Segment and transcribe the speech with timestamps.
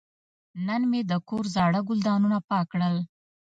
[0.67, 2.95] نن مې د کور زاړه ګلدانونه پاک کړل.